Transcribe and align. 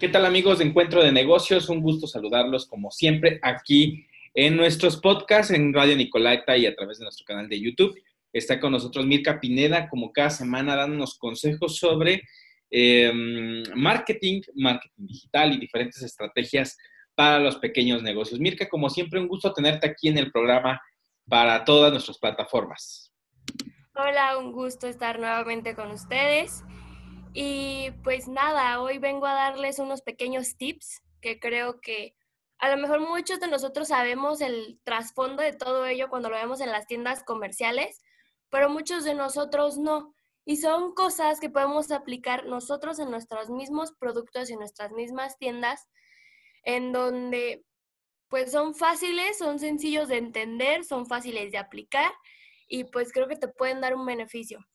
¿Qué 0.00 0.08
tal 0.08 0.24
amigos 0.24 0.58
de 0.58 0.64
Encuentro 0.64 1.02
de 1.02 1.12
Negocios? 1.12 1.68
Un 1.68 1.82
gusto 1.82 2.06
saludarlos 2.06 2.66
como 2.66 2.90
siempre 2.90 3.38
aquí 3.42 4.06
en 4.32 4.56
nuestros 4.56 4.96
podcasts 4.96 5.52
en 5.52 5.74
Radio 5.74 5.94
Nicolaita 5.94 6.56
y 6.56 6.64
a 6.64 6.74
través 6.74 6.98
de 6.98 7.04
nuestro 7.04 7.26
canal 7.26 7.50
de 7.50 7.60
YouTube. 7.60 8.00
Está 8.32 8.58
con 8.58 8.72
nosotros 8.72 9.04
Mirka 9.04 9.38
Pineda 9.38 9.90
como 9.90 10.10
cada 10.10 10.30
semana 10.30 10.74
dándonos 10.74 11.18
consejos 11.18 11.76
sobre 11.76 12.22
em, 12.70 13.62
marketing, 13.74 14.40
marketing 14.54 15.06
digital 15.06 15.52
y 15.52 15.58
diferentes 15.58 16.00
estrategias 16.00 16.78
para 17.14 17.38
los 17.38 17.56
pequeños 17.56 18.02
negocios. 18.02 18.40
Mirka, 18.40 18.70
como 18.70 18.88
siempre, 18.88 19.20
un 19.20 19.28
gusto 19.28 19.52
tenerte 19.52 19.86
aquí 19.86 20.08
en 20.08 20.16
el 20.16 20.32
programa 20.32 20.80
para 21.28 21.62
todas 21.62 21.92
nuestras 21.92 22.16
plataformas. 22.16 23.12
Hola, 23.94 24.38
un 24.38 24.52
gusto 24.52 24.86
estar 24.86 25.18
nuevamente 25.18 25.74
con 25.74 25.90
ustedes. 25.90 26.64
Y 27.32 27.92
pues 28.02 28.26
nada, 28.26 28.80
hoy 28.80 28.98
vengo 28.98 29.26
a 29.26 29.34
darles 29.34 29.78
unos 29.78 30.02
pequeños 30.02 30.56
tips 30.56 31.00
que 31.20 31.38
creo 31.38 31.80
que 31.80 32.16
a 32.58 32.68
lo 32.68 32.76
mejor 32.76 33.00
muchos 33.00 33.38
de 33.38 33.46
nosotros 33.46 33.88
sabemos 33.88 34.40
el 34.40 34.80
trasfondo 34.84 35.42
de 35.42 35.52
todo 35.52 35.86
ello 35.86 36.10
cuando 36.10 36.28
lo 36.28 36.36
vemos 36.36 36.60
en 36.60 36.72
las 36.72 36.86
tiendas 36.86 37.22
comerciales, 37.22 38.00
pero 38.50 38.68
muchos 38.68 39.04
de 39.04 39.14
nosotros 39.14 39.78
no. 39.78 40.14
Y 40.44 40.56
son 40.56 40.92
cosas 40.94 41.38
que 41.38 41.50
podemos 41.50 41.92
aplicar 41.92 42.46
nosotros 42.46 42.98
en 42.98 43.10
nuestros 43.10 43.48
mismos 43.48 43.92
productos 43.92 44.50
y 44.50 44.56
nuestras 44.56 44.90
mismas 44.90 45.38
tiendas, 45.38 45.88
en 46.64 46.92
donde 46.92 47.64
pues 48.28 48.52
son 48.52 48.74
fáciles, 48.74 49.38
son 49.38 49.58
sencillos 49.58 50.08
de 50.08 50.18
entender, 50.18 50.84
son 50.84 51.06
fáciles 51.06 51.52
de 51.52 51.58
aplicar 51.58 52.12
y 52.68 52.84
pues 52.84 53.12
creo 53.12 53.28
que 53.28 53.36
te 53.36 53.48
pueden 53.48 53.80
dar 53.80 53.94
un 53.94 54.04
beneficio. 54.04 54.66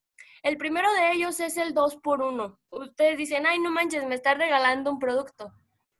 El 0.45 0.57
primero 0.57 0.93
de 0.93 1.13
ellos 1.13 1.39
es 1.39 1.57
el 1.57 1.73
2 1.73 1.97
por 2.03 2.21
1 2.21 2.59
Ustedes 2.69 3.17
dicen, 3.17 3.47
ay, 3.47 3.57
no 3.57 3.71
manches, 3.71 4.05
me 4.05 4.13
está 4.13 4.35
regalando 4.35 4.91
un 4.91 4.99
producto. 4.99 5.51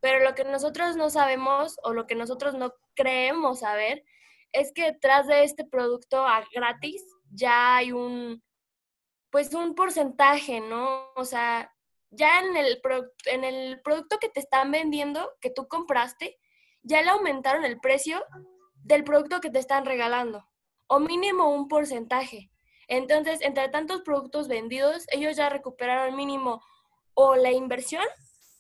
Pero 0.02 0.24
lo 0.24 0.36
que 0.36 0.44
nosotros 0.44 0.96
no 0.96 1.10
sabemos 1.10 1.80
o 1.82 1.94
lo 1.94 2.06
que 2.06 2.14
nosotros 2.14 2.54
no 2.54 2.72
creemos 2.94 3.62
saber 3.62 4.06
es 4.52 4.72
que 4.72 4.84
detrás 4.84 5.26
de 5.26 5.46
este 5.46 5.66
producto 5.66 6.28
a 6.28 6.46
gratis 6.54 7.04
ya 7.32 7.78
hay 7.78 7.92
un, 7.92 8.44
pues 9.32 9.52
un 9.56 9.74
porcentaje, 9.74 10.62
¿no? 10.62 11.12
O 11.16 11.26
sea, 11.26 11.74
ya 12.12 12.42
en 12.42 12.56
el, 12.56 12.80
en 13.26 13.44
el 13.46 13.82
producto 13.82 14.20
que 14.20 14.30
te 14.30 14.42
están 14.42 14.70
vendiendo, 14.70 15.32
que 15.42 15.50
tú 15.50 15.68
compraste, 15.68 16.38
ya 16.84 17.02
le 17.02 17.10
aumentaron 17.10 17.66
el 17.66 17.80
precio 17.80 18.24
del 18.76 19.04
producto 19.04 19.42
que 19.42 19.50
te 19.50 19.58
están 19.58 19.88
regalando, 19.88 20.48
o 20.86 21.00
mínimo 21.00 21.50
un 21.50 21.68
porcentaje. 21.68 22.52
Entonces, 22.88 23.42
entre 23.42 23.70
tantos 23.70 24.02
productos 24.02 24.48
vendidos, 24.48 25.06
ellos 25.10 25.36
ya 25.36 25.50
recuperaron 25.50 26.16
mínimo 26.16 26.62
o 27.14 27.36
la 27.36 27.52
inversión 27.52 28.06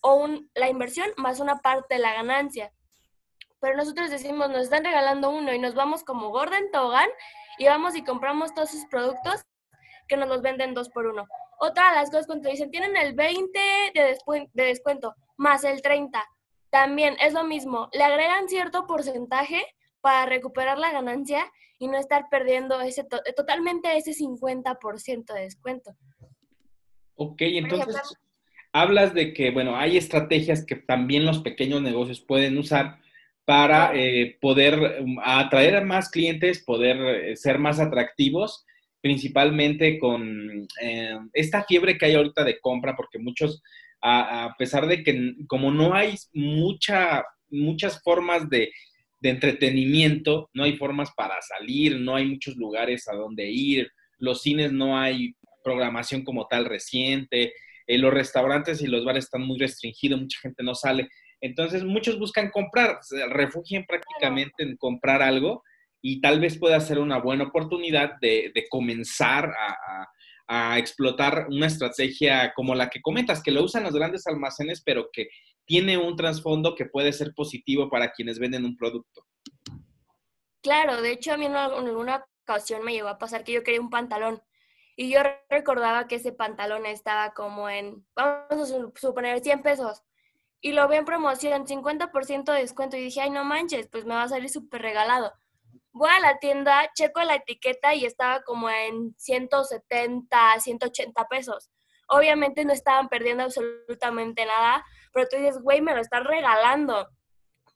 o 0.01 0.15
un, 0.15 0.49
la 0.53 0.69
inversión 0.69 1.09
más 1.17 1.39
una 1.39 1.59
parte 1.59 1.95
de 1.95 2.01
la 2.01 2.13
ganancia. 2.13 2.71
Pero 3.59 3.75
nosotros 3.75 4.09
decimos, 4.09 4.49
nos 4.49 4.63
están 4.63 4.83
regalando 4.83 5.29
uno 5.29 5.53
y 5.53 5.59
nos 5.59 5.73
vamos 5.73 6.03
como 6.03 6.29
gorda 6.29 6.57
en 6.57 6.71
tobogán 6.71 7.09
y 7.57 7.65
vamos 7.65 7.95
y 7.95 8.03
compramos 8.03 8.53
todos 8.53 8.69
sus 8.69 8.85
productos 8.85 9.41
que 10.07 10.17
nos 10.17 10.29
los 10.29 10.41
venden 10.41 10.73
dos 10.73 10.89
por 10.89 11.07
uno. 11.07 11.25
Otra 11.59 11.89
de 11.89 11.95
las 11.95 12.09
cosas 12.09 12.27
cuando 12.27 12.49
dicen, 12.49 12.69
tienen 12.69 12.95
el 12.97 13.13
20 13.13 13.59
de, 13.93 14.17
de 14.53 14.63
descuento 14.63 15.15
más 15.37 15.63
el 15.63 15.81
30. 15.81 16.23
También 16.69 17.15
es 17.19 17.33
lo 17.33 17.43
mismo, 17.43 17.89
le 17.93 18.03
agregan 18.03 18.49
cierto 18.49 18.85
porcentaje 18.85 19.65
para 20.05 20.27
recuperar 20.27 20.77
la 20.77 20.91
ganancia 20.91 21.51
y 21.79 21.87
no 21.87 21.97
estar 21.97 22.25
perdiendo 22.29 22.79
ese 22.79 23.07
totalmente 23.35 23.97
ese 23.97 24.11
50% 24.11 25.33
de 25.33 25.41
descuento. 25.41 25.95
Ok, 27.15 27.41
entonces 27.41 28.15
hablas 28.71 29.15
de 29.15 29.33
que, 29.33 29.49
bueno, 29.49 29.75
hay 29.75 29.97
estrategias 29.97 30.63
que 30.63 30.75
también 30.75 31.25
los 31.25 31.39
pequeños 31.39 31.81
negocios 31.81 32.21
pueden 32.21 32.55
usar 32.59 32.99
para 33.45 33.95
eh, 33.95 34.37
poder 34.39 35.01
um, 35.01 35.17
atraer 35.23 35.77
a 35.77 35.81
más 35.81 36.11
clientes, 36.11 36.63
poder 36.63 36.97
eh, 36.97 37.35
ser 37.35 37.57
más 37.57 37.79
atractivos, 37.79 38.63
principalmente 39.01 39.97
con 39.97 40.67
eh, 40.83 41.17
esta 41.33 41.63
fiebre 41.63 41.97
que 41.97 42.05
hay 42.05 42.13
ahorita 42.13 42.43
de 42.43 42.59
compra, 42.59 42.95
porque 42.95 43.17
muchos, 43.17 43.63
a, 44.01 44.45
a 44.45 44.55
pesar 44.55 44.85
de 44.85 45.03
que 45.03 45.33
como 45.47 45.71
no 45.71 45.95
hay 45.95 46.13
mucha, 46.31 47.23
muchas 47.49 48.03
formas 48.03 48.47
de 48.51 48.71
de 49.25 49.31
entretenimiento, 49.31 50.51
no 50.53 50.65
hay 50.65 50.77
formas 50.77 51.11
para 51.17 51.41
salir, 51.41 51.99
no 51.99 52.15
hay 52.15 52.25
muchos 52.25 52.55
lugares 52.57 53.07
a 53.07 53.15
donde 53.15 53.49
ir, 53.49 53.91
los 54.19 54.43
cines 54.43 54.71
no 54.71 54.99
hay 54.99 55.33
programación 55.63 56.23
como 56.23 56.45
tal 56.45 56.65
reciente, 56.65 57.51
eh, 57.87 57.97
los 57.97 58.13
restaurantes 58.13 58.83
y 58.83 58.87
los 58.87 59.03
bares 59.03 59.23
están 59.23 59.41
muy 59.41 59.57
restringidos, 59.57 60.21
mucha 60.21 60.39
gente 60.41 60.61
no 60.61 60.75
sale. 60.75 61.09
Entonces 61.41 61.83
muchos 61.83 62.19
buscan 62.19 62.51
comprar, 62.51 62.99
se 63.01 63.25
refugian 63.25 63.85
prácticamente 63.87 64.61
en 64.61 64.77
comprar 64.77 65.23
algo 65.23 65.63
y 66.03 66.21
tal 66.21 66.39
vez 66.39 66.59
pueda 66.59 66.79
ser 66.79 66.99
una 66.99 67.17
buena 67.17 67.45
oportunidad 67.45 68.19
de, 68.21 68.53
comenzar 68.69 69.51
a, 69.57 70.07
a, 70.47 70.77
explotar 70.77 71.47
una 71.49 71.65
estrategia 71.65 72.53
como 72.55 72.75
la 72.75 72.91
que 72.91 73.01
comentas, 73.01 73.41
que 73.41 73.49
lo 73.49 73.63
usan 73.63 73.85
los 73.85 73.95
grandes 73.95 74.27
almacenes, 74.27 74.83
pero 74.85 75.09
que 75.11 75.29
tiene 75.65 75.97
un 75.97 76.15
trasfondo 76.15 76.75
que 76.75 76.85
puede 76.85 77.11
ser 77.13 77.33
positivo 77.35 77.89
para 77.89 78.11
quienes 78.11 78.39
venden 78.39 78.65
un 78.65 78.77
producto. 78.77 79.25
Claro, 80.61 81.01
de 81.01 81.11
hecho 81.11 81.33
a 81.33 81.37
mí 81.37 81.45
en 81.45 81.55
alguna 81.55 82.25
ocasión 82.43 82.83
me 82.83 82.93
llegó 82.93 83.07
a 83.07 83.17
pasar 83.17 83.43
que 83.43 83.53
yo 83.53 83.63
quería 83.63 83.81
un 83.81 83.89
pantalón 83.89 84.41
y 84.95 85.11
yo 85.11 85.19
recordaba 85.49 86.07
que 86.07 86.15
ese 86.15 86.31
pantalón 86.31 86.85
estaba 86.85 87.33
como 87.33 87.69
en, 87.69 88.05
vamos 88.15 88.71
a 88.71 88.89
suponer, 88.95 89.41
100 89.41 89.61
pesos 89.61 90.01
y 90.61 90.71
lo 90.71 90.87
vi 90.87 90.95
en 90.95 91.05
promoción, 91.05 91.67
50% 91.67 92.51
de 92.51 92.61
descuento 92.61 92.97
y 92.97 93.01
dije, 93.01 93.21
ay, 93.21 93.29
no 93.29 93.43
manches, 93.43 93.87
pues 93.87 94.05
me 94.05 94.15
va 94.15 94.23
a 94.23 94.29
salir 94.29 94.49
súper 94.49 94.81
regalado. 94.81 95.31
Voy 95.91 96.09
a 96.09 96.19
la 96.19 96.39
tienda, 96.39 96.89
checo 96.95 97.21
la 97.21 97.35
etiqueta 97.35 97.93
y 97.93 98.05
estaba 98.05 98.41
como 98.41 98.69
en 98.69 99.13
170, 99.17 100.59
180 100.59 101.27
pesos. 101.27 101.69
Obviamente 102.07 102.65
no 102.65 102.73
estaban 102.73 103.09
perdiendo 103.09 103.43
absolutamente 103.43 104.45
nada, 104.45 104.83
pero 105.15 105.27
tú 105.31 105.37
dices, 105.37 105.61
güey, 105.61 105.81
me 105.81 105.95
lo 105.95 106.01
están 106.01 106.25
regalando 106.25 107.07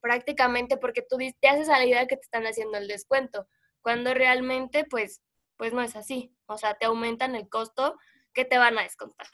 prácticamente 0.01 0.75
porque 0.75 1.01
tú 1.01 1.17
te 1.39 1.47
haces 1.47 1.69
a 1.69 1.79
la 1.79 1.85
idea 1.85 2.05
que 2.05 2.17
te 2.17 2.23
están 2.23 2.43
haciendo 2.43 2.77
el 2.77 2.89
descuento, 2.89 3.47
cuando 3.81 4.13
realmente 4.13 4.83
pues, 4.83 5.21
pues 5.55 5.71
no 5.71 5.81
es 5.81 5.95
así. 5.95 6.35
O 6.47 6.57
sea, 6.57 6.73
te 6.73 6.85
aumentan 6.85 7.35
el 7.35 7.47
costo 7.47 7.97
que 8.33 8.43
te 8.43 8.57
van 8.57 8.77
a 8.77 8.83
descontar. 8.83 9.25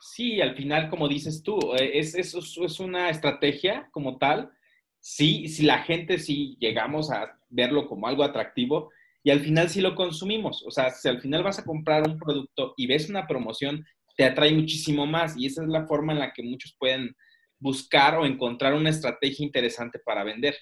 Sí, 0.00 0.40
al 0.40 0.54
final, 0.54 0.88
como 0.88 1.08
dices 1.08 1.42
tú, 1.42 1.58
eh, 1.74 1.98
es, 1.98 2.14
es, 2.14 2.32
es 2.34 2.80
una 2.80 3.10
estrategia 3.10 3.88
como 3.90 4.18
tal. 4.18 4.52
Sí, 5.00 5.48
si 5.48 5.64
la 5.64 5.80
gente 5.80 6.18
sí 6.18 6.56
llegamos 6.60 7.10
a 7.10 7.36
verlo 7.48 7.88
como 7.88 8.06
algo 8.06 8.22
atractivo 8.22 8.92
y 9.24 9.30
al 9.30 9.40
final 9.40 9.68
sí 9.68 9.80
lo 9.80 9.96
consumimos. 9.96 10.64
O 10.64 10.70
sea, 10.70 10.90
si 10.90 11.08
al 11.08 11.20
final 11.20 11.42
vas 11.42 11.58
a 11.58 11.64
comprar 11.64 12.06
un 12.08 12.18
producto 12.18 12.74
y 12.76 12.86
ves 12.86 13.10
una 13.10 13.26
promoción, 13.26 13.84
te 14.16 14.24
atrae 14.24 14.52
muchísimo 14.52 15.06
más 15.06 15.36
y 15.36 15.46
esa 15.46 15.62
es 15.62 15.68
la 15.68 15.86
forma 15.86 16.12
en 16.12 16.20
la 16.20 16.32
que 16.32 16.44
muchos 16.44 16.76
pueden 16.78 17.16
buscar 17.58 18.16
o 18.16 18.26
encontrar 18.26 18.74
una 18.74 18.90
estrategia 18.90 19.44
interesante 19.44 19.98
para 19.98 20.24
vender. 20.24 20.56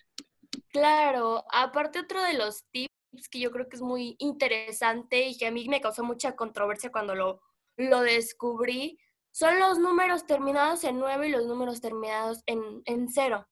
Claro, 0.70 1.44
aparte 1.50 2.00
otro 2.00 2.22
de 2.22 2.34
los 2.34 2.64
tips 2.70 3.28
que 3.30 3.40
yo 3.40 3.50
creo 3.50 3.68
que 3.68 3.76
es 3.76 3.82
muy 3.82 4.16
interesante 4.18 5.26
y 5.28 5.36
que 5.36 5.46
a 5.46 5.50
mí 5.50 5.68
me 5.68 5.80
causó 5.80 6.04
mucha 6.04 6.36
controversia 6.36 6.92
cuando 6.92 7.14
lo, 7.14 7.40
lo 7.76 8.00
descubrí, 8.00 8.98
son 9.32 9.58
los 9.58 9.78
números 9.78 10.26
terminados 10.26 10.84
en 10.84 10.98
9 10.98 11.28
y 11.28 11.30
los 11.30 11.46
números 11.46 11.80
terminados 11.80 12.42
en, 12.46 12.82
en 12.86 13.08
0. 13.08 13.46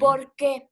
¿Por 0.00 0.34
qué? 0.34 0.68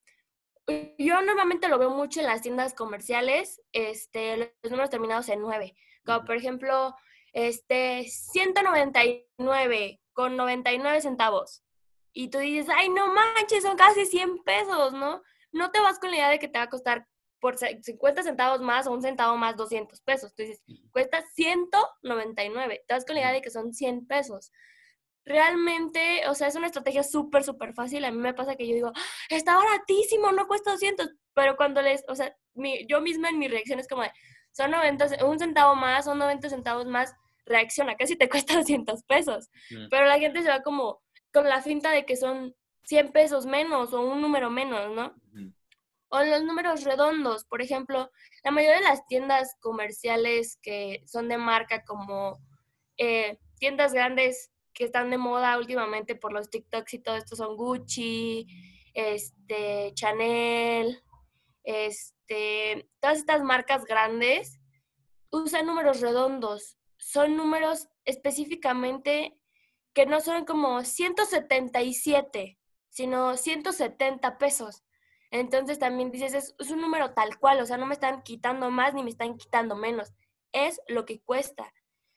Yo 0.99 1.23
normalmente 1.23 1.69
lo 1.69 1.79
veo 1.79 1.91
mucho 1.91 2.19
en 2.21 2.27
las 2.27 2.43
tiendas 2.43 2.75
comerciales, 2.75 3.63
este, 3.73 4.37
los 4.37 4.51
números 4.71 4.91
terminados 4.91 5.29
en 5.29 5.41
9. 5.41 5.77
Como 6.05 6.25
por 6.25 6.35
ejemplo, 6.35 6.97
este, 7.33 8.05
199 8.09 10.01
con 10.13 10.37
99 10.37 11.01
centavos 11.01 11.63
y 12.17 12.29
tú 12.29 12.39
dices, 12.39 12.67
ay, 12.75 12.89
no 12.89 13.13
manches, 13.13 13.63
son 13.63 13.77
casi 13.77 14.07
100 14.07 14.39
pesos, 14.43 14.95
¿no? 14.95 15.23
No 15.53 15.71
te 15.71 15.81
vas 15.81 15.99
con 15.99 16.11
la 16.11 16.17
idea 16.17 16.31
de 16.31 16.39
que 16.39 16.49
te 16.49 16.59
va 16.59 16.65
a 16.65 16.71
costar 16.71 17.07
por 17.41 17.59
50 17.59 18.23
centavos 18.23 18.63
más 18.63 18.87
o 18.87 18.93
un 18.93 19.03
centavo 19.03 19.37
más 19.37 19.55
200 19.55 20.01
pesos. 20.01 20.35
Tú 20.35 20.43
dices, 20.43 20.63
cuesta 20.93 21.23
199. 21.35 22.85
Te 22.89 22.95
vas 22.95 23.05
con 23.05 23.17
la 23.17 23.21
idea 23.21 23.33
de 23.33 23.43
que 23.43 23.51
son 23.51 23.75
100 23.75 24.07
pesos. 24.07 24.51
Realmente, 25.27 26.27
o 26.29 26.35
sea, 26.35 26.49
es 26.49 26.55
una 26.55 26.69
estrategia 26.69 27.03
súper, 27.03 27.45
súper 27.45 27.75
fácil. 27.75 28.03
A 28.07 28.11
mí 28.11 28.17
me 28.17 28.33
pasa 28.33 28.57
que 28.57 28.67
yo 28.67 28.75
digo, 28.75 28.93
¡Ah, 28.95 29.01
está 29.29 29.55
baratísimo, 29.55 30.33
no 30.33 30.47
cuesta 30.47 30.71
200. 30.71 31.11
Pero 31.35 31.55
cuando 31.59 31.83
les, 31.83 32.03
o 32.09 32.15
sea, 32.15 32.35
yo 32.89 33.03
misma 33.03 33.29
en 33.29 33.39
mi 33.39 33.49
reacción 33.49 33.79
es 33.79 33.89
como 33.89 34.05
de, 34.05 34.13
son 34.53 34.71
90, 34.71 35.23
un 35.27 35.39
centavo 35.39 35.75
más, 35.75 36.07
son 36.07 36.17
90 36.19 36.49
centavos 36.49 36.87
más, 36.87 37.13
reacciona, 37.45 37.95
casi 37.95 38.17
te 38.17 38.31
cuesta 38.31 38.57
200 38.57 39.03
pesos. 39.03 39.51
Pero 39.91 40.07
la 40.07 40.19
gente 40.19 40.43
se 40.43 40.49
va 40.49 40.63
como, 40.63 41.03
con 41.33 41.49
la 41.49 41.63
finta 41.63 41.91
de 41.91 42.05
que 42.05 42.17
son 42.17 42.55
100 42.85 43.13
pesos 43.13 43.47
menos 43.47 43.93
o 43.93 44.01
un 44.01 44.21
número 44.21 44.51
menos, 44.51 44.95
¿no? 44.95 45.15
O 46.09 46.23
los 46.23 46.45
números 46.45 46.85
redondos, 46.85 47.45
por 47.45 47.61
ejemplo, 47.61 48.11
la 48.45 48.51
mayoría 48.53 48.77
de 48.77 48.85
las 48.85 49.07
tiendas 49.07 49.57
comerciales 49.61 50.59
que 50.63 51.03
son 51.07 51.29
de 51.29 51.37
marca 51.37 51.85
como 51.85 52.39
eh, 52.97 53.39
tiendas 53.59 53.93
grandes 53.93 54.53
que 54.73 54.85
están 54.85 55.11
de 55.11 55.19
moda 55.19 55.59
últimamente 55.59 56.15
por 56.15 56.33
los 56.33 56.49
TikToks 56.49 56.95
y 56.95 56.99
todo 57.01 57.17
esto 57.17 57.35
son 57.35 57.57
Gucci, 57.57 58.47
este, 58.95 59.93
Chanel, 59.95 61.03
este, 61.65 62.89
todas 63.01 63.19
estas 63.19 63.43
marcas 63.43 63.85
grandes 63.85 64.61
usan 65.31 65.67
números 65.67 66.01
redondos. 66.01 66.79
Son 66.99 67.37
números 67.37 67.89
específicamente 68.05 69.39
que 69.97 70.05
no 70.05 70.21
son 70.21 70.45
como 70.45 70.85
177, 70.85 72.59
sino 72.91 73.35
170 73.35 74.37
pesos. 74.37 74.85
Entonces 75.31 75.79
también 75.79 76.11
dices, 76.11 76.35
es, 76.35 76.71
un 76.71 76.83
número 76.83 77.15
tal 77.15 77.39
cual, 77.39 77.61
o 77.61 77.67
sea, 77.67 77.79
no 77.79 77.87
me 77.87 77.95
están 77.95 78.21
quitando 78.23 78.71
más 78.71 78.93
ni 78.93 79.03
me 79.03 79.09
están 79.09 79.39
quitando 79.39 79.75
menos, 79.75 80.13
es 80.53 80.83
lo 80.87 81.07
que 81.07 81.23
cuesta. 81.23 81.73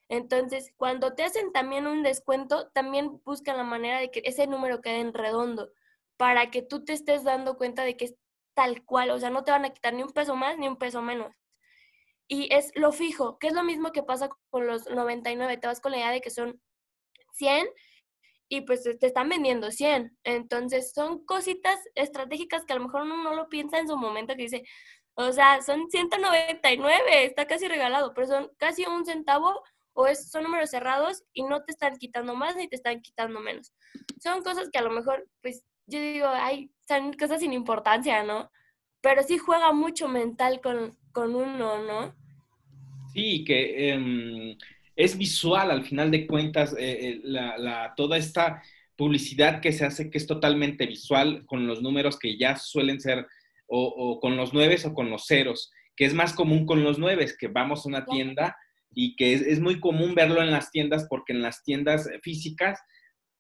Entonces, 0.10 0.74
cuando 0.76 1.16
te 1.16 1.24
hacen 1.24 1.54
también 1.54 1.88
un 1.88 2.04
descuento, 2.04 2.68
también 2.72 3.22
buscan 3.24 3.56
la 3.56 3.64
manera 3.64 4.00
de 4.00 4.12
que 4.12 4.24
ese 4.26 4.46
número 4.46 4.82
quede 4.82 5.00
en 5.00 5.14
redondo, 5.14 5.72
para 6.18 6.52
que 6.52 6.62
tú 6.62 6.84
te 6.84 6.92
estés 6.92 7.24
dando 7.24 7.56
cuenta 7.58 7.84
de 7.84 7.96
que 7.96 8.06
es 8.06 8.16
tal 8.56 8.84
cual, 8.84 9.12
o 9.12 9.20
sea, 9.20 9.30
no 9.30 9.46
te 9.46 9.52
van 9.52 9.64
a 9.64 9.70
quitar 9.70 9.94
ni 9.94 10.04
un 10.04 10.12
peso 10.12 10.36
más 10.36 10.58
ni 10.58 10.68
un 10.68 10.76
peso 10.76 11.02
menos. 11.02 11.34
Y 12.28 12.54
es 12.54 12.74
lo 12.76 12.92
fijo, 12.92 13.40
que 13.40 13.48
es 13.48 13.54
lo 13.54 13.64
mismo 13.64 13.94
que 13.94 14.04
pasa 14.04 14.30
con 14.50 14.68
los 14.68 14.90
99, 14.90 15.56
te 15.58 15.68
vas 15.68 15.80
con 15.80 15.94
la 15.94 16.00
idea 16.00 16.12
de 16.12 16.20
que 16.20 16.30
son 16.30 16.62
100 17.40 17.68
y 18.50 18.62
pues 18.62 18.84
te 18.84 19.06
están 19.06 19.30
vendiendo 19.30 19.72
100. 19.72 20.18
Entonces 20.24 20.92
son 20.94 21.24
cositas 21.26 21.80
estratégicas 21.96 22.66
que 22.66 22.74
a 22.74 22.76
lo 22.76 22.84
mejor 22.84 23.04
uno 23.04 23.24
no 23.24 23.34
lo 23.34 23.48
piensa 23.48 23.80
en 23.80 23.88
su 23.88 23.96
momento 23.96 24.36
que 24.36 24.44
dice, 24.44 24.64
o 25.16 25.32
sea, 25.32 25.62
son 25.62 25.90
199, 25.90 27.26
está 27.26 27.46
casi 27.48 27.68
regalado, 27.68 28.14
pero 28.14 28.28
son 28.28 28.52
casi 28.58 28.86
un 28.86 29.06
centavo 29.06 29.62
o 29.94 30.08
es, 30.08 30.32
son 30.32 30.44
números 30.44 30.70
cerrados 30.70 31.24
y 31.34 31.44
no 31.44 31.64
te 31.64 31.72
están 31.72 31.98
quitando 31.98 32.36
más 32.36 32.56
ni 32.56 32.68
te 32.68 32.76
están 32.76 33.02
quitando 33.02 33.40
menos. 33.40 33.74
Son 34.22 34.42
cosas 34.44 34.70
que 34.72 34.80
a 34.80 34.84
lo 34.84 34.92
mejor, 34.92 35.28
pues 35.42 35.64
yo 35.88 36.00
digo, 36.00 36.28
ay, 36.28 36.72
son 36.88 37.14
cosas 37.14 37.42
sin 37.42 37.54
importancia, 37.54 38.24
¿no? 38.24 38.52
Pero 39.02 39.24
sí 39.24 39.38
juega 39.38 39.74
mucho 39.74 40.08
mental 40.08 40.62
con, 40.62 40.98
con 41.12 41.36
uno, 41.36 41.84
¿no? 41.84 42.16
Sí, 43.14 43.44
que 43.44 43.92
em, 43.92 44.58
es 45.00 45.18
visual 45.18 45.72
al 45.72 45.86
final 45.86 46.12
de 46.12 46.28
cuentas 46.28 46.74
eh, 46.74 46.78
eh, 47.08 47.22
la, 47.24 47.94
toda 47.96 48.18
esta 48.18 48.62
publicidad 48.98 49.62
que 49.62 49.72
se 49.72 49.86
hace 49.86 50.10
que 50.10 50.18
es 50.18 50.28
totalmente 50.28 50.86
visual 50.86 51.46
con 51.46 51.68
los 51.68 51.82
números 51.82 52.20
que 52.20 52.38
ya 52.38 52.58
suelen 52.58 53.00
ser 53.00 53.26
o, 53.66 54.20
con 54.20 54.36
los 54.36 54.54
nueves 54.54 54.84
o 54.86 54.94
con 54.94 55.10
los 55.10 55.26
ceros, 55.26 55.72
que 55.96 56.04
es 56.04 56.14
más 56.14 56.34
común 56.34 56.66
con 56.66 56.84
los 56.84 56.98
nueves, 56.98 57.38
que 57.38 57.48
vamos 57.48 57.86
a 57.86 57.90
una 57.90 58.04
tienda 58.04 58.58
y 58.94 59.16
que 59.16 59.34
es, 59.34 59.60
muy 59.62 59.80
común 59.80 60.16
verlo 60.16 60.42
en 60.42 60.52
las 60.52 60.72
tiendas 60.72 61.06
porque 61.08 61.32
en 61.32 61.44
las 61.44 61.64
tiendas 61.64 62.10
físicas 62.22 62.80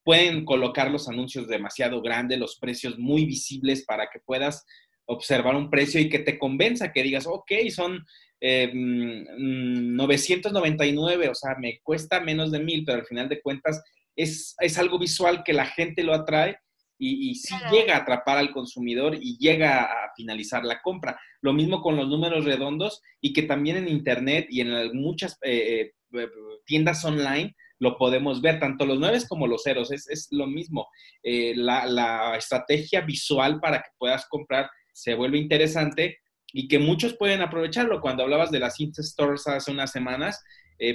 pueden 0.03 0.45
colocar 0.45 0.89
los 0.89 1.09
anuncios 1.09 1.47
demasiado 1.47 2.01
grandes, 2.01 2.39
los 2.39 2.57
precios 2.57 2.97
muy 2.97 3.25
visibles 3.25 3.83
para 3.83 4.07
que 4.13 4.19
puedas 4.19 4.65
observar 5.09 5.55
un 5.55 5.69
precio 5.69 5.99
y 5.99 6.07
que 6.07 6.19
te 6.19 6.37
convenza, 6.37 6.91
que 6.91 7.03
digas, 7.03 7.25
ok, 7.27 7.51
son 7.69 8.05
999, 8.41 11.25
eh, 11.25 11.29
o 11.29 11.35
sea, 11.35 11.55
me 11.59 11.81
cuesta 11.81 12.21
menos 12.21 12.51
de 12.51 12.59
mil, 12.59 12.85
pero 12.85 12.99
al 12.99 13.05
final 13.05 13.27
de 13.27 13.41
cuentas 13.41 13.83
es, 14.15 14.55
es 14.59 14.77
algo 14.77 14.99
visual 14.99 15.43
que 15.43 15.53
la 15.53 15.65
gente 15.65 16.03
lo 16.03 16.13
atrae 16.13 16.57
y, 16.97 17.31
y 17.31 17.35
sí 17.35 17.55
llega 17.71 17.95
a 17.95 17.99
atrapar 17.99 18.37
al 18.37 18.51
consumidor 18.51 19.17
y 19.19 19.37
llega 19.39 19.83
a 19.83 20.11
finalizar 20.15 20.63
la 20.63 20.81
compra. 20.81 21.19
Lo 21.41 21.53
mismo 21.53 21.81
con 21.81 21.95
los 21.95 22.07
números 22.07 22.45
redondos 22.45 23.01
y 23.19 23.33
que 23.33 23.43
también 23.43 23.77
en 23.77 23.87
Internet 23.87 24.47
y 24.49 24.61
en 24.61 24.95
muchas 24.95 25.37
eh, 25.41 25.93
eh, 26.13 26.27
tiendas 26.65 27.03
online 27.03 27.55
lo 27.79 27.97
podemos 27.97 28.41
ver, 28.41 28.59
tanto 28.59 28.85
los 28.85 28.99
nueve 28.99 29.19
como 29.27 29.47
los 29.47 29.63
ceros, 29.63 29.91
es, 29.91 30.07
es 30.09 30.27
lo 30.31 30.47
mismo. 30.47 30.87
Eh, 31.23 31.53
la, 31.55 31.85
la, 31.85 32.35
estrategia 32.35 33.01
visual 33.01 33.59
para 33.59 33.77
que 33.77 33.89
puedas 33.97 34.27
comprar 34.27 34.69
se 34.93 35.13
vuelve 35.15 35.37
interesante 35.37 36.19
y 36.51 36.67
que 36.67 36.79
muchos 36.79 37.15
pueden 37.15 37.41
aprovecharlo. 37.41 38.01
Cuando 38.01 38.23
hablabas 38.23 38.51
de 38.51 38.59
las 38.59 38.79
Insta 38.79 39.03
Stores 39.03 39.47
hace 39.47 39.71
unas 39.71 39.91
semanas, 39.91 40.43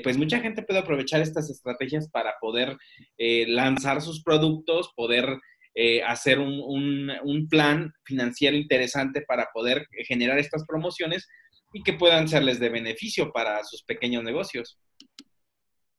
pues 0.03 0.17
mucha 0.17 0.41
gente 0.41 0.63
puede 0.63 0.81
aprovechar 0.81 1.21
estas 1.21 1.51
estrategias 1.51 2.09
para 2.09 2.35
poder 2.41 2.77
lanzar 3.19 4.01
sus 4.01 4.23
productos, 4.23 4.91
poder 4.97 5.39
eh, 5.77 6.05
hacer 6.05 6.39
un, 6.39 7.49
plan 7.51 7.93
financiero 8.05 8.57
interesante 8.57 9.23
para 9.23 9.49
poder 9.53 9.89
generar 10.07 10.39
estas 10.39 10.65
promociones 10.65 11.29
y 11.73 11.83
que 11.83 11.95
puedan 11.95 12.29
serles 12.29 12.61
de 12.61 12.69
beneficio 12.69 13.33
para 13.33 13.63
sus 13.65 13.83
pequeños 13.83 14.23
negocios. 14.23 14.79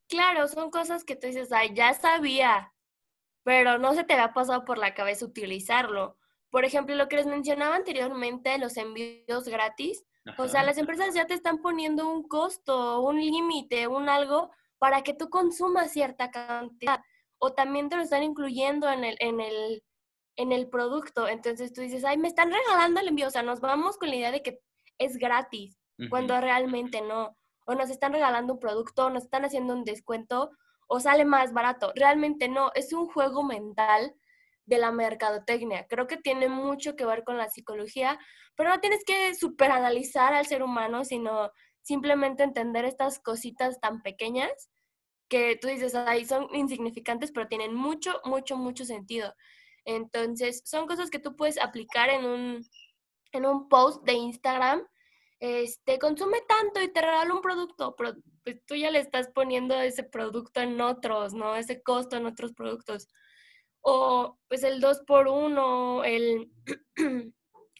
Claro, 0.07 0.47
son 0.47 0.71
cosas 0.71 1.03
que 1.03 1.17
tú 1.17 1.27
dices, 1.27 1.51
ay, 1.51 1.71
ya 1.73 1.93
sabía, 1.93 2.73
pero 3.43 3.77
no 3.77 3.93
se 3.93 4.05
te 4.05 4.13
había 4.13 4.33
pasado 4.33 4.63
por 4.63 4.77
la 4.77 4.93
cabeza 4.93 5.25
utilizarlo. 5.25 6.17
Por 6.55 6.63
ejemplo, 6.63 6.95
lo 6.95 7.09
que 7.09 7.17
les 7.17 7.25
mencionaba 7.25 7.75
anteriormente, 7.75 8.57
los 8.57 8.77
envíos 8.77 9.43
gratis. 9.43 10.05
O 10.37 10.47
sea, 10.47 10.63
las 10.63 10.77
empresas 10.77 11.13
ya 11.13 11.27
te 11.27 11.33
están 11.33 11.57
poniendo 11.57 12.07
un 12.07 12.25
costo, 12.29 13.01
un 13.01 13.19
límite, 13.19 13.89
un 13.89 14.07
algo 14.07 14.51
para 14.77 15.01
que 15.01 15.13
tú 15.13 15.29
consumas 15.29 15.91
cierta 15.91 16.31
cantidad 16.31 17.01
o 17.39 17.51
también 17.51 17.89
te 17.89 17.97
lo 17.97 18.03
están 18.03 18.23
incluyendo 18.23 18.89
en 18.89 19.03
el, 19.03 19.17
en 19.19 19.41
el, 19.41 19.83
en 20.37 20.53
el 20.53 20.69
producto. 20.69 21.27
Entonces 21.27 21.73
tú 21.73 21.81
dices, 21.81 22.05
ay, 22.05 22.17
me 22.17 22.29
están 22.29 22.49
regalando 22.49 23.01
el 23.01 23.09
envío. 23.09 23.27
O 23.27 23.31
sea, 23.31 23.43
nos 23.43 23.59
vamos 23.59 23.97
con 23.97 24.07
la 24.07 24.15
idea 24.15 24.31
de 24.31 24.41
que 24.41 24.61
es 24.97 25.17
gratis, 25.17 25.77
cuando 26.09 26.39
realmente 26.39 27.01
no. 27.01 27.35
O 27.65 27.75
nos 27.75 27.89
están 27.89 28.13
regalando 28.13 28.53
un 28.53 28.59
producto, 28.61 29.09
nos 29.09 29.25
están 29.25 29.43
haciendo 29.43 29.73
un 29.73 29.83
descuento, 29.83 30.51
o 30.87 31.01
sale 31.01 31.25
más 31.25 31.51
barato. 31.51 31.91
Realmente 31.95 32.47
no, 32.47 32.71
es 32.75 32.93
un 32.93 33.07
juego 33.07 33.43
mental 33.43 34.15
de 34.65 34.77
la 34.77 34.91
mercadotecnia. 34.91 35.87
Creo 35.87 36.07
que 36.07 36.17
tiene 36.17 36.49
mucho 36.49 36.95
que 36.95 37.05
ver 37.05 37.23
con 37.23 37.37
la 37.37 37.49
psicología, 37.49 38.19
pero 38.55 38.69
no 38.69 38.79
tienes 38.79 39.03
que 39.05 39.35
superanalizar 39.35 40.33
al 40.33 40.45
ser 40.45 40.63
humano, 40.63 41.05
sino 41.05 41.51
simplemente 41.81 42.43
entender 42.43 42.85
estas 42.85 43.19
cositas 43.19 43.79
tan 43.79 44.01
pequeñas 44.01 44.69
que 45.27 45.57
tú 45.59 45.67
dices, 45.67 45.95
ahí 45.95 46.25
son 46.25 46.47
insignificantes, 46.53 47.31
pero 47.31 47.47
tienen 47.47 47.73
mucho, 47.73 48.21
mucho, 48.25 48.57
mucho 48.57 48.85
sentido. 48.85 49.33
Entonces, 49.83 50.61
son 50.65 50.87
cosas 50.87 51.09
que 51.09 51.19
tú 51.19 51.35
puedes 51.35 51.59
aplicar 51.59 52.09
en 52.09 52.25
un, 52.25 52.65
en 53.31 53.45
un 53.45 53.67
post 53.69 54.03
de 54.03 54.13
Instagram. 54.13 54.85
Este, 55.39 55.99
consume 55.99 56.41
tanto 56.47 56.81
y 56.81 56.91
te 56.91 57.01
regalo 57.01 57.35
un 57.35 57.41
producto, 57.41 57.95
pero 57.95 58.15
pues 58.43 58.63
tú 58.65 58.75
ya 58.75 58.89
le 58.89 58.99
estás 58.99 59.27
poniendo 59.29 59.75
ese 59.79 60.03
producto 60.03 60.61
en 60.61 60.79
otros, 60.79 61.33
¿no? 61.33 61.55
Ese 61.55 61.81
costo 61.83 62.15
en 62.15 62.25
otros 62.25 62.53
productos. 62.53 63.07
O 63.87 64.39
pues 64.47 64.63
el 64.63 64.79
2 64.79 65.01
por 65.05 65.27
1 65.27 66.03
el, 66.05 66.51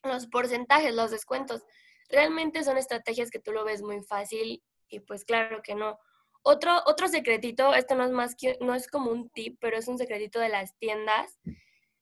los 0.04 0.28
porcentajes, 0.28 0.94
los 0.94 1.10
descuentos. 1.10 1.64
Realmente 2.10 2.64
son 2.64 2.78
estrategias 2.78 3.32
que 3.32 3.40
tú 3.40 3.52
lo 3.52 3.66
ves 3.66 3.82
muy 3.82 4.04
fácil 4.04 4.64
y 4.88 5.00
pues 5.00 5.26
claro 5.26 5.62
que 5.64 5.74
no. 5.74 5.98
Otro, 6.44 6.80
otro 6.86 7.08
secretito, 7.08 7.74
esto 7.74 7.96
no 7.96 8.04
es 8.04 8.12
más 8.12 8.36
que, 8.36 8.56
no 8.62 8.76
es 8.76 8.88
como 8.88 9.10
un 9.10 9.32
tip, 9.32 9.58
pero 9.60 9.78
es 9.78 9.88
un 9.88 9.98
secretito 9.98 10.40
de 10.40 10.50
las 10.50 10.78
tiendas. 10.78 11.40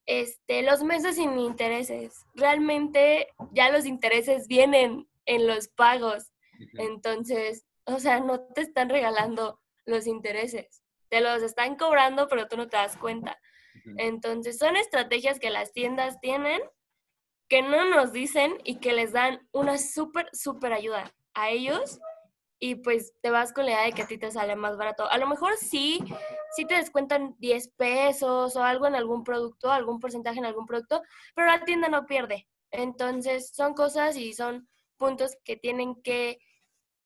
Este, 0.04 0.62
los 0.62 0.82
meses 0.82 1.16
sin 1.16 1.38
intereses. 1.38 2.26
Realmente 2.34 3.28
ya 3.52 3.70
los 3.70 3.86
intereses 3.86 4.48
vienen 4.48 5.08
en 5.24 5.46
los 5.46 5.68
pagos. 5.68 6.30
Entonces, 6.74 7.64
o 7.86 7.98
sea, 7.98 8.20
no 8.20 8.40
te 8.40 8.60
están 8.60 8.90
regalando 8.90 9.62
los 9.86 10.06
intereses. 10.06 10.82
Te 11.08 11.22
los 11.22 11.42
están 11.42 11.76
cobrando, 11.76 12.28
pero 12.28 12.46
tú 12.46 12.58
no 12.58 12.68
te 12.68 12.76
das 12.76 12.98
cuenta. 12.98 13.38
Entonces, 13.96 14.58
son 14.58 14.76
estrategias 14.76 15.38
que 15.38 15.50
las 15.50 15.72
tiendas 15.72 16.20
tienen 16.20 16.60
que 17.48 17.62
no 17.62 17.88
nos 17.90 18.12
dicen 18.12 18.54
y 18.64 18.76
que 18.76 18.92
les 18.92 19.12
dan 19.12 19.46
una 19.52 19.78
súper, 19.78 20.28
súper 20.32 20.72
ayuda 20.72 21.14
a 21.34 21.50
ellos 21.50 22.00
y 22.58 22.76
pues 22.76 23.12
te 23.20 23.30
vas 23.30 23.52
con 23.52 23.66
la 23.66 23.72
idea 23.72 23.84
de 23.84 23.92
que 23.92 24.02
a 24.02 24.06
ti 24.06 24.16
te 24.16 24.30
sale 24.30 24.56
más 24.56 24.76
barato. 24.76 25.08
A 25.10 25.18
lo 25.18 25.26
mejor 25.26 25.56
sí, 25.56 26.02
sí 26.56 26.64
te 26.64 26.76
descuentan 26.76 27.34
10 27.38 27.68
pesos 27.76 28.56
o 28.56 28.62
algo 28.62 28.86
en 28.86 28.94
algún 28.94 29.24
producto, 29.24 29.70
algún 29.70 30.00
porcentaje 30.00 30.38
en 30.38 30.46
algún 30.46 30.66
producto, 30.66 31.02
pero 31.34 31.48
la 31.48 31.64
tienda 31.64 31.88
no 31.88 32.06
pierde. 32.06 32.48
Entonces 32.70 33.50
son 33.54 33.74
cosas 33.74 34.16
y 34.16 34.32
son 34.32 34.68
puntos 34.96 35.36
que 35.44 35.56
tienen 35.56 36.00
que 36.02 36.38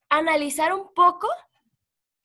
analizar 0.08 0.72
un 0.72 0.92
poco 0.94 1.28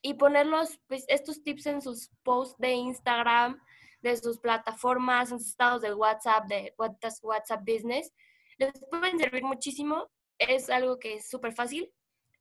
y 0.01 0.13
ponerlos, 0.15 0.79
pues, 0.87 1.05
estos 1.07 1.41
tips 1.43 1.65
en 1.65 1.81
sus 1.81 2.11
posts 2.23 2.59
de 2.59 2.71
Instagram, 2.73 3.59
de 4.03 4.17
sus 4.17 4.37
plataformas, 4.37 5.31
en 5.31 5.39
sus 5.39 5.49
estados 5.49 5.81
de 5.81 5.93
WhatsApp, 5.93 6.45
de 6.47 6.73
WhatsApp 6.77 7.61
Business. 7.65 8.13
Les 8.57 8.71
pueden 8.91 9.17
servir 9.17 9.43
muchísimo. 9.43 10.09
Es 10.37 10.69
algo 10.69 10.99
que 10.99 11.15
es 11.15 11.29
súper 11.29 11.53
fácil 11.53 11.89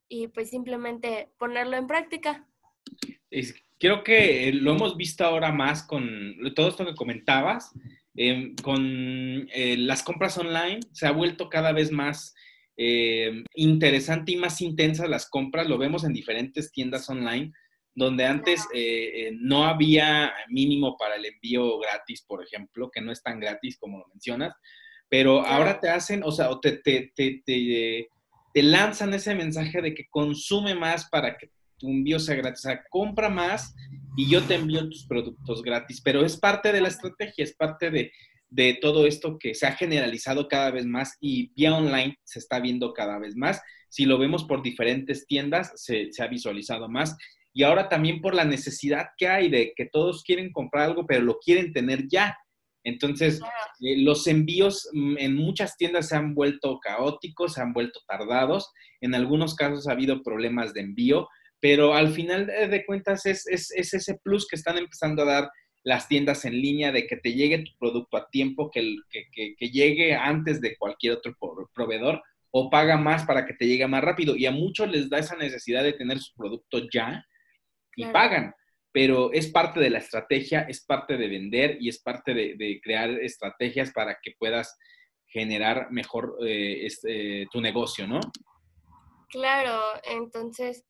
y 0.08 0.28
pues 0.28 0.50
simplemente 0.50 1.30
ponerlo 1.38 1.76
en 1.76 1.86
práctica. 1.86 2.46
creo 3.78 4.04
que 4.04 4.52
lo 4.52 4.72
hemos 4.72 4.96
visto 4.96 5.24
ahora 5.24 5.52
más 5.52 5.84
con 5.84 6.36
todo 6.54 6.68
esto 6.68 6.84
que 6.84 6.94
comentabas, 6.94 7.72
em, 8.14 8.54
con 8.56 9.48
eh, 9.52 9.76
las 9.78 10.02
compras 10.02 10.36
online, 10.36 10.80
se 10.92 11.06
ha 11.06 11.12
vuelto 11.12 11.48
cada 11.48 11.72
vez 11.72 11.90
más 11.90 12.34
em, 12.76 13.44
interesante 13.54 14.32
y 14.32 14.36
más 14.36 14.60
intensa 14.60 15.06
las 15.06 15.28
compras, 15.28 15.68
lo 15.68 15.78
vemos 15.78 16.04
en 16.04 16.12
diferentes 16.12 16.72
tiendas 16.72 17.08
online, 17.08 17.52
donde 17.94 18.24
antes 18.24 18.66
eh, 18.72 19.28
eh, 19.28 19.36
no 19.38 19.64
había 19.64 20.32
mínimo 20.48 20.96
para 20.96 21.16
el 21.16 21.26
envío 21.26 21.78
gratis, 21.78 22.24
por 22.26 22.42
ejemplo, 22.42 22.90
que 22.90 23.00
no 23.00 23.12
es 23.12 23.22
tan 23.22 23.38
gratis 23.38 23.76
como 23.78 23.98
lo 23.98 24.06
mencionas, 24.08 24.54
pero 25.08 25.44
ahora 25.44 25.78
te 25.78 25.90
hacen, 25.90 26.22
o 26.24 26.32
sea, 26.32 26.48
te, 26.60 26.72
te, 26.78 27.12
te, 27.14 27.42
te, 27.44 28.62
lanzan 28.62 29.12
ese 29.12 29.34
mensaje 29.34 29.82
de 29.82 29.94
que 29.94 30.06
consume 30.08 30.74
más 30.74 31.08
para 31.10 31.36
que 31.36 31.50
tu 31.76 31.88
envío 31.88 32.18
sea 32.18 32.36
gratis, 32.36 32.64
o 32.64 32.68
sea, 32.68 32.82
compra 32.88 33.28
más 33.28 33.74
y 34.16 34.30
yo 34.30 34.42
te 34.42 34.54
envío 34.54 34.88
tus 34.88 35.06
productos 35.06 35.62
gratis, 35.62 36.00
pero 36.02 36.24
es 36.24 36.38
parte 36.38 36.72
de 36.72 36.80
la 36.80 36.88
estrategia, 36.88 37.44
es 37.44 37.54
parte 37.54 37.90
de, 37.90 38.10
de 38.48 38.78
todo 38.80 39.06
esto 39.06 39.38
que 39.38 39.54
se 39.54 39.66
ha 39.66 39.72
generalizado 39.72 40.48
cada 40.48 40.70
vez 40.70 40.86
más 40.86 41.16
y 41.20 41.52
vía 41.54 41.74
online 41.74 42.16
se 42.24 42.38
está 42.38 42.60
viendo 42.60 42.94
cada 42.94 43.18
vez 43.18 43.36
más. 43.36 43.60
Si 43.88 44.06
lo 44.06 44.18
vemos 44.18 44.44
por 44.44 44.62
diferentes 44.62 45.26
tiendas, 45.26 45.72
se, 45.74 46.10
se 46.12 46.22
ha 46.22 46.26
visualizado 46.26 46.88
más 46.88 47.16
y 47.54 47.64
ahora 47.64 47.88
también 47.88 48.20
por 48.20 48.34
la 48.34 48.44
necesidad 48.44 49.08
que 49.16 49.28
hay 49.28 49.50
de 49.50 49.72
que 49.76 49.86
todos 49.86 50.22
quieren 50.22 50.52
comprar 50.52 50.84
algo, 50.84 51.06
pero 51.06 51.22
lo 51.22 51.38
quieren 51.38 51.72
tener 51.72 52.08
ya. 52.08 52.36
Entonces, 52.84 53.40
eh, 53.80 53.98
los 53.98 54.26
envíos 54.26 54.88
mm, 54.92 55.18
en 55.18 55.36
muchas 55.36 55.76
tiendas 55.76 56.08
se 56.08 56.16
han 56.16 56.34
vuelto 56.34 56.80
caóticos, 56.80 57.54
se 57.54 57.62
han 57.62 57.72
vuelto 57.72 58.00
tardados. 58.08 58.72
En 59.00 59.14
algunos 59.14 59.54
casos 59.54 59.86
ha 59.86 59.92
habido 59.92 60.22
problemas 60.22 60.72
de 60.72 60.80
envío, 60.80 61.28
pero 61.60 61.94
al 61.94 62.12
final 62.12 62.46
de 62.46 62.84
cuentas 62.84 63.24
es, 63.26 63.46
ese 63.46 64.18
plus 64.24 64.48
que 64.48 64.56
están 64.56 64.78
empezando 64.78 65.22
a 65.22 65.26
dar 65.26 65.50
las 65.84 66.08
tiendas 66.08 66.44
en 66.44 66.60
línea 66.60 66.90
de 66.90 67.06
que 67.06 67.16
te 67.16 67.34
llegue 67.34 67.58
tu 67.58 67.70
producto 67.78 68.16
a 68.16 68.28
tiempo, 68.30 68.70
que, 68.70 68.96
que, 69.10 69.54
que 69.56 69.68
llegue 69.68 70.14
antes 70.14 70.60
de 70.60 70.76
cualquier 70.76 71.14
otro 71.14 71.36
proveedor 71.74 72.22
o 72.50 72.68
paga 72.68 72.96
más 72.96 73.24
para 73.24 73.46
que 73.46 73.54
te 73.54 73.66
llegue 73.66 73.86
más 73.86 74.02
rápido. 74.02 74.36
Y 74.36 74.46
a 74.46 74.52
muchos 74.52 74.90
les 74.90 75.08
da 75.08 75.18
esa 75.18 75.36
necesidad 75.36 75.82
de 75.82 75.92
tener 75.92 76.18
su 76.18 76.34
producto 76.34 76.88
ya 76.92 77.24
y 77.96 78.06
pagan. 78.06 78.54
Pero 78.92 79.32
es 79.32 79.48
parte 79.48 79.80
de 79.80 79.90
la 79.90 79.98
estrategia, 79.98 80.62
es 80.62 80.84
parte 80.84 81.16
de 81.16 81.28
vender 81.28 81.78
y 81.80 81.88
es 81.88 82.00
parte 82.00 82.34
de, 82.34 82.80
crear 82.82 83.10
estrategias 83.10 83.90
para 83.92 84.18
que 84.22 84.32
puedas 84.38 84.78
generar 85.26 85.90
mejor 85.90 86.36
eh, 86.46 86.84
este, 86.84 87.46
tu 87.50 87.60
negocio, 87.60 88.06
¿no? 88.06 88.20
Claro, 89.30 89.80
entonces 90.04 90.84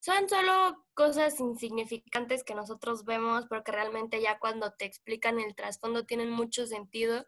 son 0.00 0.28
solo 0.28 0.86
cosas 0.94 1.38
insignificantes 1.40 2.42
que 2.42 2.54
nosotros 2.54 3.04
vemos, 3.04 3.46
pero 3.50 3.62
que 3.62 3.72
realmente 3.72 4.22
ya 4.22 4.38
cuando 4.38 4.72
te 4.72 4.86
explican 4.86 5.38
el 5.38 5.54
trasfondo 5.54 6.06
tienen 6.06 6.30
mucho 6.30 6.66
sentido. 6.66 7.26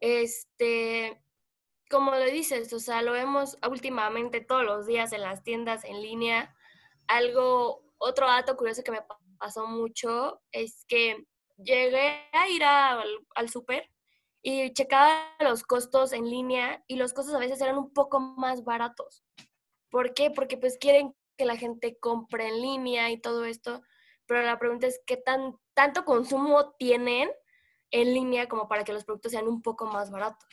Este, 0.00 1.22
como 1.88 2.10
lo 2.10 2.24
dices, 2.26 2.70
o 2.74 2.80
sea, 2.80 3.00
lo 3.00 3.12
vemos 3.12 3.56
últimamente 3.66 4.42
todos 4.42 4.64
los 4.64 4.86
días 4.86 5.12
en 5.12 5.22
las 5.22 5.42
tiendas 5.42 5.84
en 5.84 6.02
línea. 6.02 6.54
Algo 7.06 7.85
otro 7.98 8.26
dato 8.26 8.56
curioso 8.56 8.82
que 8.82 8.90
me 8.90 9.04
pasó 9.38 9.66
mucho 9.66 10.42
es 10.52 10.84
que 10.88 11.24
llegué 11.56 12.28
a 12.32 12.48
ir 12.48 12.64
al, 12.64 13.26
al 13.34 13.48
súper 13.48 13.90
y 14.42 14.72
checaba 14.72 15.34
los 15.40 15.62
costos 15.62 16.12
en 16.12 16.30
línea 16.30 16.84
y 16.86 16.96
los 16.96 17.12
costos 17.12 17.34
a 17.34 17.38
veces 17.38 17.60
eran 17.60 17.78
un 17.78 17.92
poco 17.92 18.20
más 18.20 18.64
baratos. 18.64 19.24
¿Por 19.90 20.14
qué? 20.14 20.30
Porque 20.30 20.56
pues 20.56 20.78
quieren 20.78 21.14
que 21.36 21.44
la 21.44 21.56
gente 21.56 21.98
compre 21.98 22.48
en 22.48 22.62
línea 22.62 23.10
y 23.10 23.20
todo 23.20 23.44
esto, 23.44 23.82
pero 24.26 24.42
la 24.42 24.58
pregunta 24.58 24.86
es 24.86 25.00
qué 25.06 25.16
tan, 25.16 25.56
tanto 25.74 26.04
consumo 26.04 26.74
tienen 26.78 27.30
en 27.90 28.14
línea 28.14 28.48
como 28.48 28.68
para 28.68 28.84
que 28.84 28.92
los 28.92 29.04
productos 29.04 29.32
sean 29.32 29.48
un 29.48 29.62
poco 29.62 29.86
más 29.86 30.10
baratos. 30.10 30.46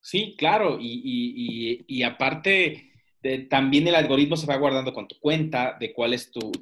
Sí, 0.00 0.36
claro, 0.38 0.78
y, 0.80 2.02
aparte, 2.04 2.92
también 3.48 3.86
el 3.88 3.94
algoritmo 3.94 4.36
se 4.36 4.46
va 4.46 4.56
guardando 4.56 4.92
con 4.92 5.08
tu 5.08 5.18
cuenta, 5.18 5.76
de 5.78 5.92
cuál 5.92 6.14
es 6.14 6.30
tu, 6.30 6.52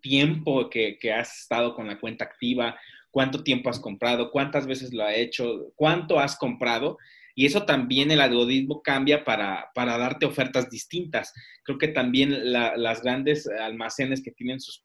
tiempo 0.00 0.68
que, 0.70 0.98
has 1.12 1.40
estado 1.40 1.74
con 1.74 1.86
la 1.86 1.98
cuenta 1.98 2.24
activa, 2.24 2.78
cuánto 3.10 3.42
tiempo 3.42 3.70
has 3.70 3.80
comprado, 3.80 4.30
cuántas 4.30 4.66
veces 4.66 4.92
lo 4.92 5.04
ha 5.04 5.14
hecho, 5.14 5.72
cuánto 5.74 6.18
has 6.18 6.36
comprado. 6.36 6.98
Y 7.34 7.46
eso 7.46 7.64
también 7.64 8.10
el 8.10 8.20
algoritmo 8.20 8.82
cambia 8.82 9.24
para, 9.24 9.70
darte 9.74 10.26
ofertas 10.26 10.70
distintas. 10.70 11.32
Creo 11.64 11.78
que 11.78 11.88
también 11.88 12.52
las 12.52 13.02
grandes 13.02 13.46
almacenes 13.46 14.22
que 14.22 14.30
tienen 14.30 14.60
sus, 14.60 14.84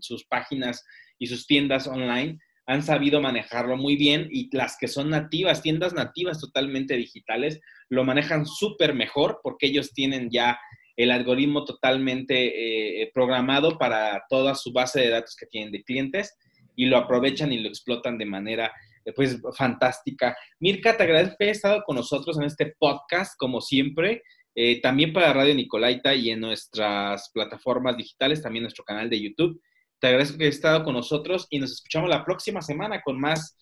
sus 0.00 0.24
páginas 0.24 0.84
y 1.18 1.26
sus 1.26 1.46
tiendas 1.46 1.86
online 1.86 2.38
han 2.70 2.84
sabido 2.84 3.20
manejarlo 3.20 3.76
muy 3.76 3.96
bien 3.96 4.28
y 4.30 4.48
las 4.56 4.76
que 4.78 4.86
son 4.86 5.10
nativas, 5.10 5.60
tiendas 5.60 5.92
nativas 5.92 6.38
totalmente 6.38 6.94
digitales, 6.94 7.60
lo 7.88 8.04
manejan 8.04 8.46
súper 8.46 8.94
mejor 8.94 9.40
porque 9.42 9.66
ellos 9.66 9.92
tienen 9.92 10.30
ya 10.30 10.56
el 10.94 11.10
algoritmo 11.10 11.64
totalmente 11.64 13.02
eh, 13.02 13.10
programado 13.12 13.76
para 13.76 14.22
toda 14.28 14.54
su 14.54 14.72
base 14.72 15.00
de 15.00 15.08
datos 15.08 15.34
que 15.34 15.46
tienen 15.46 15.72
de 15.72 15.82
clientes 15.82 16.38
y 16.76 16.86
lo 16.86 16.96
aprovechan 16.96 17.52
y 17.52 17.58
lo 17.58 17.68
explotan 17.68 18.16
de 18.18 18.26
manera 18.26 18.72
eh, 19.04 19.12
pues 19.16 19.40
fantástica. 19.56 20.36
Mirka, 20.60 20.96
te 20.96 21.02
agradezco 21.02 21.38
que 21.40 21.46
hayas 21.46 21.56
estado 21.56 21.82
con 21.82 21.96
nosotros 21.96 22.38
en 22.38 22.44
este 22.44 22.72
podcast, 22.78 23.36
como 23.36 23.60
siempre, 23.60 24.22
eh, 24.54 24.80
también 24.80 25.12
para 25.12 25.32
Radio 25.32 25.56
Nicolaita 25.56 26.14
y 26.14 26.30
en 26.30 26.38
nuestras 26.38 27.32
plataformas 27.34 27.96
digitales, 27.96 28.40
también 28.40 28.62
nuestro 28.62 28.84
canal 28.84 29.10
de 29.10 29.20
YouTube. 29.20 29.60
Te 30.00 30.08
agradezco 30.08 30.38
que 30.38 30.44
hayas 30.44 30.56
estado 30.56 30.82
con 30.82 30.94
nosotros 30.94 31.46
y 31.50 31.58
nos 31.58 31.72
escuchamos 31.72 32.08
la 32.08 32.24
próxima 32.24 32.62
semana 32.62 33.02
con 33.02 33.20
más, 33.20 33.56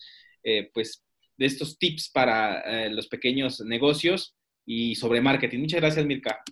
pues, 0.73 1.03
de 1.39 1.45
estos 1.45 1.79
tips 1.79 2.11
para 2.11 2.59
eh, 2.61 2.89
los 2.89 3.07
pequeños 3.07 3.61
negocios 3.61 4.35
y 4.65 4.95
sobre 4.95 5.21
marketing. 5.21 5.59
Muchas 5.59 5.79
gracias, 5.79 6.05
Mirka. 6.05 6.43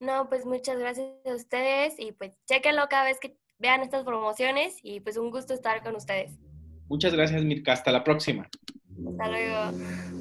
No, 0.00 0.28
pues 0.28 0.44
muchas 0.44 0.78
gracias 0.78 1.06
a 1.24 1.34
ustedes 1.34 1.94
y 1.98 2.12
pues 2.12 2.36
chequenlo 2.46 2.88
cada 2.88 3.04
vez 3.04 3.18
que 3.20 3.36
vean 3.58 3.82
estas 3.82 4.04
promociones 4.04 4.76
y 4.82 5.00
pues 5.00 5.16
un 5.16 5.30
gusto 5.30 5.54
estar 5.54 5.82
con 5.82 5.94
ustedes. 5.94 6.32
Muchas 6.88 7.14
gracias, 7.14 7.42
Mirka. 7.44 7.72
Hasta 7.72 7.92
la 7.92 8.02
próxima. 8.02 8.48
Hasta 9.08 9.28
luego. 9.28 10.17